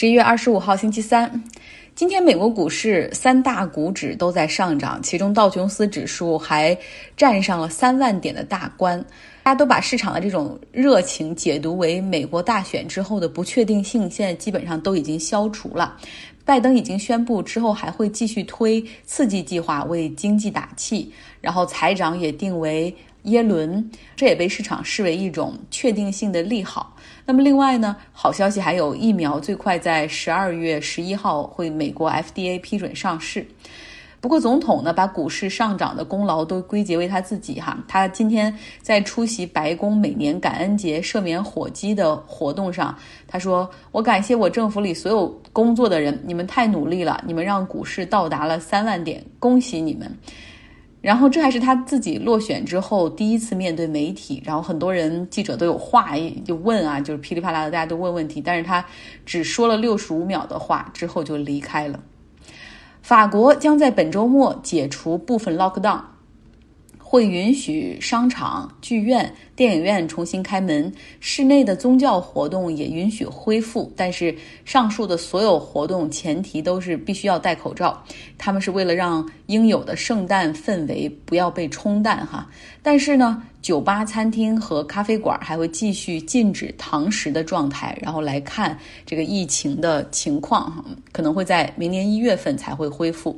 [0.00, 1.30] 十一月二十五号，星期三。
[1.94, 6.74] 今天美国股市三大股指都在上涨，其中道琼斯指数还
[7.18, 8.98] 站上了三万点的大关。
[9.42, 15.98] 大家都把市场的这种热情解读为美国大选之后的不确定性，现在基本上都已经消除了。
[16.46, 21.12] 拜登已经宣布之后还会继续推刺激计划，为经济打气，
[21.42, 22.96] 然后财长也定为。
[23.24, 26.96] 耶伦，这也被市场视为一种确定性的利好。
[27.26, 33.46] 那么另外呢，好消息还有疫苗最快在十二月十一号会美国 FDA 批准上市。
[34.20, 37.82] 不过总统呢，把股市上涨的功劳都归结为他自己哈。
[37.88, 42.94] 他今天在出席白宫每年感恩节赦免火鸡的活动上，
[43.26, 50.14] 他说：“我感谢我政府里所有工作的人，你们太努力了，你们让股市到达了三万点，恭喜你们。”
[51.00, 56.10] 然后这还是他自己落选之后第一次面对媒体，然后很多人记者都有话
[56.44, 58.84] 就问啊，就是噼里啪啦的，大家都问问题，但是他
[59.24, 62.00] 只说了六十五秒的话之后就离开了。
[63.00, 66.02] 法国将在本周末解除部分 lockdown。
[67.10, 73.92] 会允许商场、剧院、电影院重新开门，室内的宗教活动也允许恢复。
[73.96, 74.32] 但是，
[74.64, 78.00] 上述的所有活动前提都是必须要戴口罩。
[78.38, 82.48] 他们是为了让应有的圣诞氛围不要被冲淡哈。
[82.80, 93.36] 但是呢，酒吧、餐厅和咖啡馆还会继续禁止堂食的状态，然后来看这个疫情的情况哈，可能会在明年一月份才会恢复。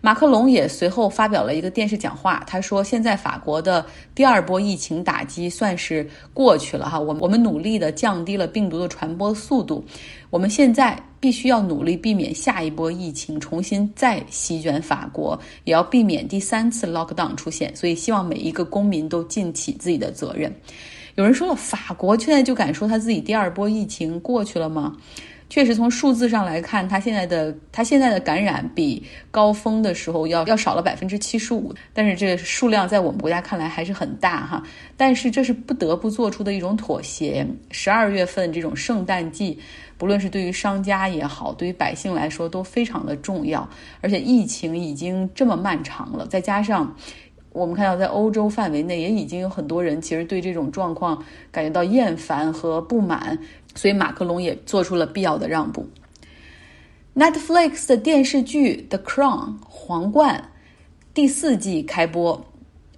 [0.00, 9.84] 马克龙也随后发表了一个电视讲话，他说：“现在法国的第二波疫情打击算是过去了哈，我我们努力的降低了病毒的传播速度，
[10.30, 20.54] 我们现在必须要努力避免下一波疫情重新再席卷法国，也要避免第三次 lockdown 出现，所以希望每一个公民都尽起自己的责任。”
[21.16, 24.96] 有人说了，法国现在就敢说他自己第二波疫情过去了吗？
[25.48, 34.62] 确实，从数字上来看，它现在的它现在的感染比高峰的时候要要少了百分之七十五，但是这个数量在我们国家看来还是很大哈。
[34.96, 37.46] 但是这是不得不做出的一种妥协。
[37.70, 39.58] 十二月份这种圣诞季，
[39.96, 43.66] 不论是对于商家也好，对于百姓来说都非常的重要。
[44.02, 46.94] 而且疫情已经这么漫长了，再加上
[47.52, 53.38] 我们看到在欧洲范围内也已经有很多人其实对这种状况感觉到厌烦和不满。
[53.74, 55.88] 所以马克龙也做出了必要的让步。
[57.14, 60.52] Netflix 的电视剧《The Crown》皇冠
[61.12, 62.40] 第四季开播，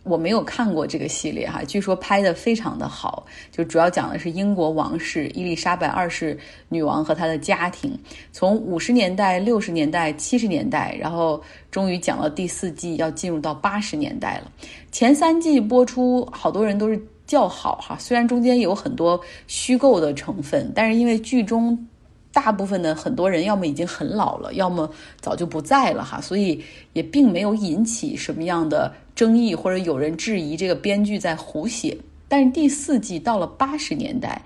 [0.03, 6.39] 我没有看过这个系列哈，据说拍的非常的好，就主要讲的是英国王室伊丽莎白二世
[6.69, 7.99] 女王和她的家庭，
[8.31, 14.53] 从五十年代、六十年代、七十年代，然后终于讲到第四季要进入到八十年代了。
[14.93, 17.03] 前三季播出，好多人都是。
[17.31, 21.87] 较好哈，虽然中间有很多虚构的成分，但是因为剧中
[22.33, 26.61] 大部分的很多人要么已经很老了，要么早就不在了哈，所以
[26.93, 31.97] 也并没有引起什么样的争议，或者有人质疑这个编剧在胡写。
[32.27, 34.43] 但是第四季到了八十年代，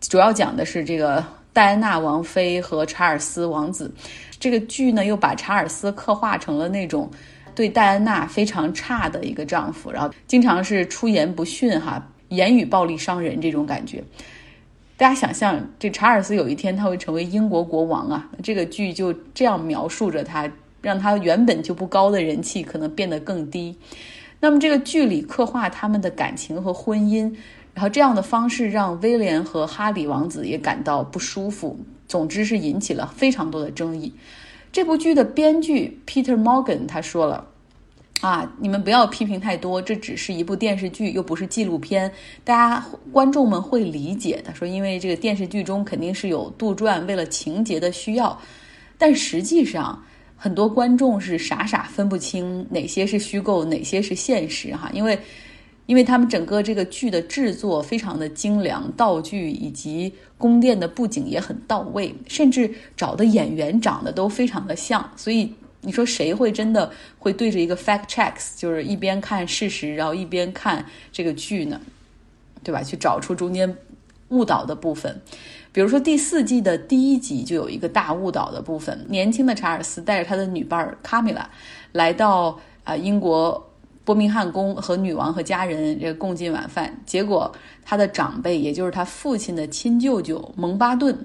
[0.00, 1.22] 主要讲的是这个
[1.52, 3.92] 戴安娜王妃和查尔斯王子，
[4.40, 7.10] 这个剧呢又把查尔斯刻画成了那种。
[7.56, 14.04] 对戴安娜非常差的一个丈夫，然后经常是出言不逊，哈，言语暴力伤人这种感觉。
[14.98, 20.50] 大家想象，这查尔斯有一天他会成为英国国王啊，这个剧就这样描述着他，
[20.82, 23.76] 让他原本就不高的人气可能变得更低。
[24.38, 27.34] 那么这个剧里刻画他们的感情和婚姻，
[27.72, 31.78] 然后这样的方式让威廉和哈里王子也感到不舒服。
[32.06, 34.14] 总之是引起了非常多的争议。
[34.72, 37.46] 这部剧的编剧 Peter Morgan 他说了
[38.20, 42.10] ：“啊，你们不要批评太多，这只是一部电视剧，又不是纪录片，
[42.44, 44.54] 大家观众们会理解的。
[44.54, 48.38] 说因为这个电视剧中肯定是有杜撰，为了情节的需要，
[48.98, 50.02] 但实际上
[50.36, 55.18] 很多观众是傻傻分不清哪些是虚构，哪些是现实哈，因为。”
[55.86, 66.90] 因为他们整个这个剧的制作非常的精良，道具以及宫殿的布景也很到位，甚至找的演员长得都非常的像，所以你说谁会真的
[67.20, 71.80] 会对着一个 fact checks，就是一边看事实，然后一边看这个剧呢？
[72.64, 72.82] 对吧？
[72.82, 73.76] 去找出中间
[74.30, 75.20] 误导的部分，
[75.70, 81.48] 比如说第四季的第一集就有一个大误导的部分，年轻的查尔斯带着他的女伴卡米拉
[81.92, 83.65] 来到啊英国。
[84.06, 87.52] 伯明翰宫和女王和家人这共进晚饭，结果
[87.84, 91.18] 他的长辈，也就是他父亲的亲舅舅蒙巴顿，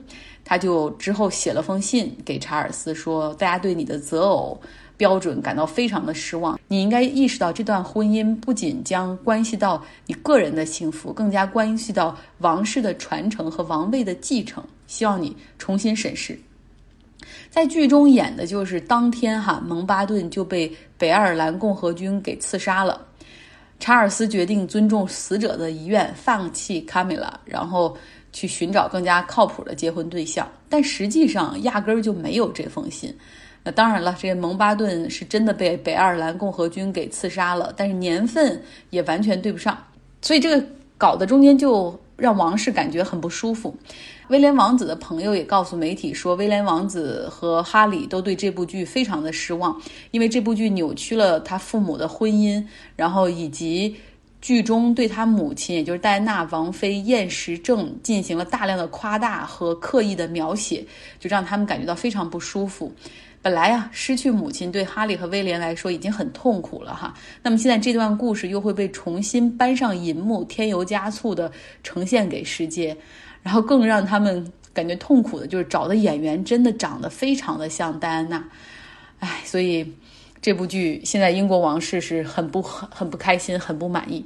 [0.43, 4.59] 他就之后写了封信给查尔斯说：“大家对你的择偶
[4.97, 14.63] 标准感到非常的失望，你应该意识到这段婚姻不仅将关系到你个人的幸福，更加关系到王室的传承和王位的继承。
[14.87, 16.35] 希望你重新审视。”
[17.49, 23.05] 在剧中演的就是当天哈，蒙巴顿就被北爱尔兰共和军给刺杀了。
[23.79, 27.97] 查尔斯决定尊重死者的遗愿，放弃卡米拉，然后
[28.31, 30.47] 去寻找更加靠谱的结婚对象。
[30.69, 33.11] 但实际上压根儿就没有这封信。
[33.63, 39.77] 那当然了，这个蒙巴顿是真的被北爱尔兰共和军给刺杀了，但是年份也完全对不上，
[40.21, 40.63] 所以这个
[40.97, 43.75] 搞得中间就让王室感觉很不舒服。
[44.27, 49.81] 威廉王子的朋友也告诉媒体说，威廉王子和哈里都对这部剧非常的失望，
[50.11, 52.63] 因为这部剧扭曲了他父母的婚姻，
[52.95, 53.95] 然后以及
[54.39, 60.85] 剧中对他母亲，也就是戴安娜王妃厌食症进行了大量的夸大和刻意的描写，
[61.19, 62.93] 就让他们感觉到非常不舒服。
[63.43, 67.11] 本来呀，失去母亲对哈利和威廉来说已经很痛苦了哈。
[67.41, 71.51] 那么现在这段故事又会被重新搬上银幕，添油加醋的
[71.83, 72.95] 呈现给世界，
[73.41, 78.47] 然后更让他们感觉痛苦的就是找的演员真的长得非常的像戴安娜，
[79.19, 79.91] 唉，所以
[80.39, 84.23] 这部剧现在英国王室是很不很很不开心，很不满意。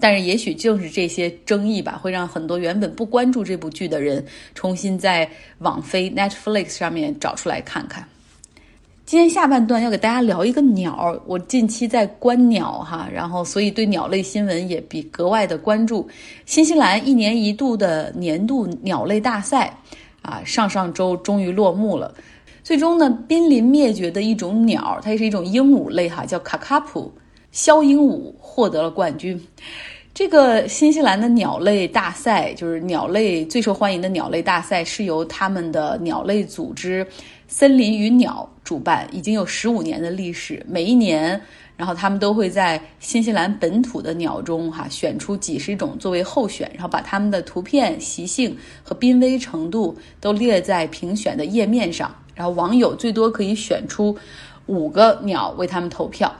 [0.00, 4.24] 但是也许正是这些争议吧，会让很多原本不关注这部剧的人
[4.54, 8.06] 重新在网飞 Netflix 上面找出来看看。
[9.06, 16.08] 今天下半段要给大家聊一个鸟，我近期在观鸟哈，然后所以对鸟类新闻也比格外的关注。
[16.46, 19.76] 新西兰一年一度的年度鸟类大赛
[20.22, 22.14] 啊，上上周终于落幕了。
[22.62, 27.12] 最终呢，濒临灭绝的一种鸟，它也是一种鹦鹉类哈，叫卡卡普
[27.52, 29.38] 枭鹦鹉，获得了冠军。
[30.14, 37.04] 这个新西兰的鸟类大赛，就是鸟类最受欢迎的鸟类大赛，是由他们的鸟类组织。
[37.48, 41.40] 森林与鸟主办已经有十五年的历史，每一年，
[41.76, 54.16] 然后他们都会在新西兰本土的鸟中，哈，选出几十种作为候选，然后把它们的图片、习性和濒危程度都列在评选的页面上，然后网友最多可以选出
[54.66, 56.32] 五个鸟为他们投票。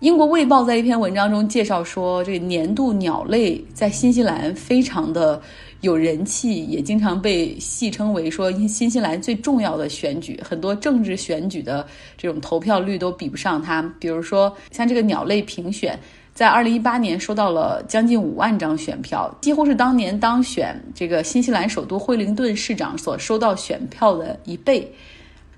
[0.00, 5.40] 英国《卫报》在一篇文章中介绍说，这个年度鸟类在新西兰非常的。
[5.82, 10.40] 有人气，也经常被戏称为说新西兰最重要的选举。
[10.42, 13.82] 很多政治选举的这种投票率都比不上它。
[14.00, 15.96] 比如说，像这个鸟类评选，
[16.34, 24.90] 在二零一八年收到了将近五万张选票，几乎是当年当选这个新西兰首都惠灵顿市长所收到选票的一倍。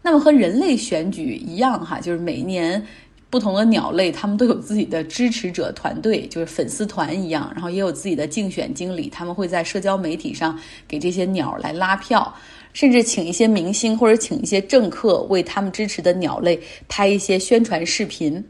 [0.03, 2.85] 那么和人类选举一样，哈，就是每年。
[3.31, 12.35] 不同的鸟类，他们都有自己的支持者团队，就是粉丝团一样，然后也有自己的竞选经理，他们会在社交媒体上给这些鸟来拉票，
[12.73, 16.59] 甚至请一些明星或者请一些政客为他们支持的鸟类
[16.89, 18.43] 拍一些宣传视频。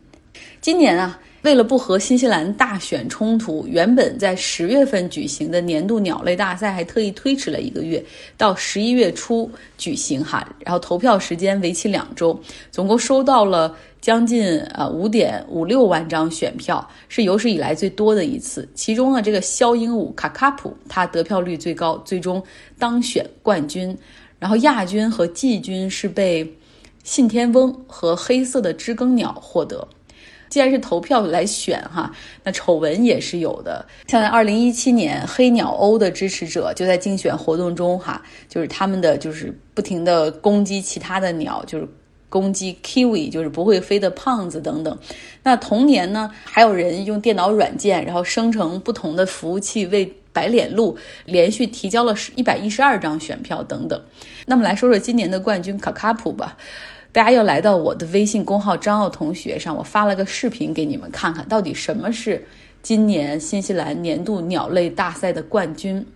[0.61, 1.19] 今年啊。
[1.43, 8.05] 为了不和新西兰大选冲突，原本在十月份举行的年度鸟类大赛还特意推迟了一个月，
[8.37, 10.47] 到十一月初举行哈。
[10.59, 12.39] 然后投票时间为期两周，
[12.73, 18.69] 总共收到了将近呃五点五六万张选票，是有史以来最多的一次。
[18.75, 22.43] 其中呢，这个肖鹦鹉卡卡普它得票率最高，最终
[22.79, 23.97] 当选冠军。
[24.41, 26.53] 然后亚军和季军是被
[27.05, 29.87] 信天翁和黑色的知更鸟获得。
[30.49, 32.11] 既然是投票来选哈，
[32.43, 33.85] 那丑闻也是有的。
[34.07, 41.87] 像在二零一七年，黑鸟鸥的支持者就在竞选活动中哈，就是他们的就是不停的攻击其他的鸟，就是
[42.29, 44.99] 攻击 kiwi，就是不会飞的胖子等等。
[45.43, 54.01] 那同年呢，还有人用电脑软件，然后生成不同的服务器为白脸鹿连续提交了一百一十二张选票等等。
[54.47, 56.57] 那么来说说今年的冠军卡卡普吧。
[57.19, 62.47] 大家又来到我的微信公号张奥同学上，我发了个视频给你们看看，到底什么是
[62.81, 66.07] 今年新西兰年度鸟类大赛的冠军？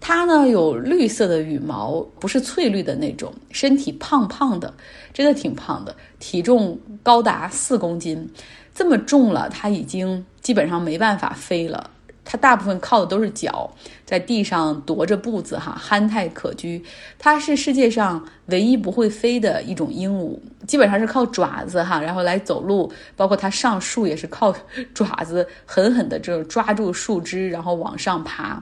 [0.00, 4.74] 它呢有绿色的羽毛，不是翠绿的那种，身体胖胖的，
[5.12, 8.28] 真的挺胖的，体重高达四公斤，
[8.74, 11.88] 这么重了，它已经基本上没办法飞了。
[12.34, 13.70] 它大部分靠的都是脚，
[14.04, 16.82] 在地上踱着步子，哈，憨态可掬。
[17.16, 20.36] 它是世界上唯一不会飞的一种鹦鹉，
[20.66, 24.52] 基本上是靠爪子，哈，然后来走路，包括它上树也是靠
[24.92, 28.60] 爪子狠狠的这种抓住树枝，然后往上爬。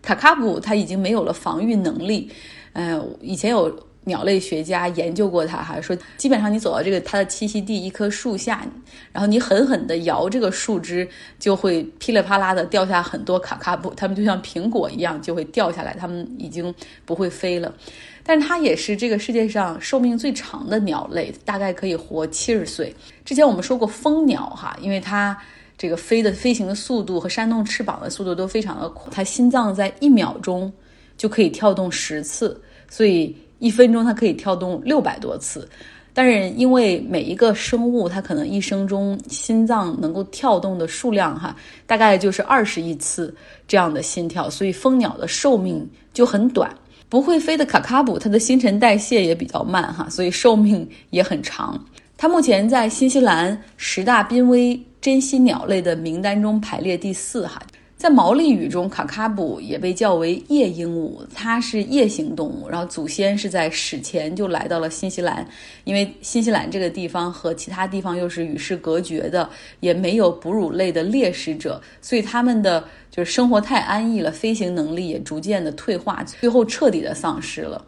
[0.00, 2.30] 卡卡布它已经没有了防御能力，
[2.74, 3.76] 嗯，以前有。
[4.04, 8.66] 鸟类学家研究过它，哈，说基本上你走到这个它的栖息地一棵树下，
[9.12, 17.72] 然后你狠狠地摇这个树枝，就会噼里啪啦的掉下很多卡卡布，它们就像苹果一样就会掉下来，它们已经不会飞了。
[18.24, 22.92] 但是它也是这个世界上寿命最长的鸟类，大概可以活七十岁。
[23.24, 25.36] 之前我们说过蜂鸟，哈，因为它
[25.78, 30.72] 这个飞的飞行的速度和扇动翅膀的速度都非常的快，它心脏在一秒钟
[31.16, 33.36] 就可以跳动十次，所以。
[33.62, 35.68] 一分钟它可以跳动六百多次。
[36.12, 43.34] 但是因为每一个生物它可能一生中心脏能够跳动的数量哈，大概就是二十亿次
[43.66, 46.70] 这样的心跳，所以蜂鸟的寿命就很短。
[47.08, 51.82] 不会飞的卡卡卜，它的新陈代谢也比较慢哈，所以寿命也很长。
[52.16, 57.62] 它目前在新西兰十大濒危珍稀鸟类的名单中排列第四哈。
[58.02, 62.68] 在毛利语中，卡卡布也被叫为夜鹦鹉，它是夜行动物。
[62.68, 65.46] 然后祖先是在史前就来到了新西兰，
[65.84, 77.84] 因为新西兰这个地方和其他地方又是与世隔绝的，也没有哺乳类的猎食者，所以他们的就是生活太安逸了，飞行能力也逐渐的退化，最后彻底的丧失了。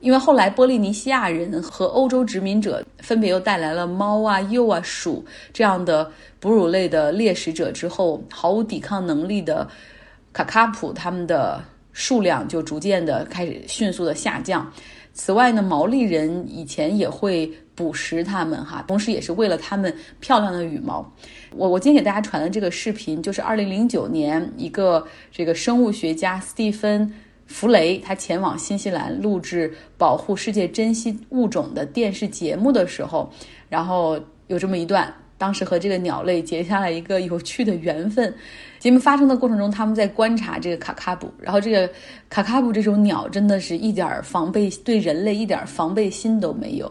[0.00, 9.68] 因为后来波利尼西亚人和欧洲殖民者分别又带来了猫啊、鼬啊、鼠这样的哺乳类的猎食者之后，毫无抵抗能力的
[10.32, 14.72] 卡卡普它们的数量就逐渐的开始迅速的下降。
[15.12, 21.04] 此外呢，毛利人以前也会捕食它们哈，同时也是为了它们漂亮的羽毛。
[21.54, 27.12] 我我今天给大家传的这个视频，就是二零零九年一个这个生物学家斯蒂芬。
[27.50, 33.28] 弗雷他前往新西兰录制保护世界珍稀物种的电视节目的时候，
[33.68, 38.32] 然后有这么一段，当时和这个鸟类结下了一个有趣的缘分。
[38.78, 41.90] 节目发生的过程中，他们在观察这个卡卡布，然后这个
[42.28, 46.90] 卡卡布这种鸟真的是一点防备，对人类一点防备心都没有，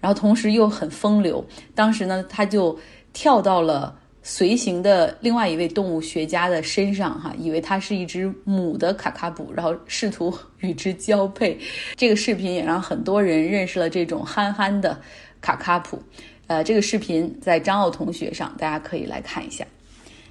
[0.00, 1.42] 然后同时又很风流。
[1.72, 2.76] 当时呢，他就
[3.12, 3.99] 跳到了。
[4.22, 11.58] 随行的另外一位动物学家的身上，哈，以为它是一只母的卡卡卜，然后试图与之交配。
[11.96, 15.00] 这个视频也让很多人认识了这种憨憨的
[15.40, 15.98] 卡卡普。
[16.46, 19.64] 呃，这个视频在张奥同学上，大家可以来看一下。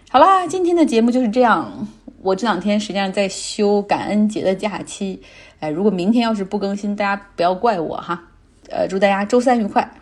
[0.09, 1.87] 好啦，今天的节目就是这样。
[2.21, 5.19] 我这两天实际上在休感恩节的假期，
[5.61, 8.21] 哎，如果明天要是不更新，大家不要怪我哈。
[8.69, 9.89] 呃，祝大家周三愉快。